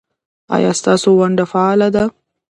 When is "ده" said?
1.95-2.03